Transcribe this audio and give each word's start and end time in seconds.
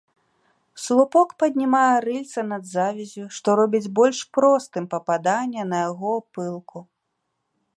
Слупок 0.83 1.33
паднімае 1.43 1.95
рыльца 2.05 2.41
над 2.53 2.63
завяззю, 2.75 3.25
што 3.41 3.47
робіць 3.59 3.91
больш 3.99 4.23
простым 4.39 4.89
пападанне 4.95 5.63
на 5.75 5.83
яго 5.91 6.13
пылку. 6.39 6.79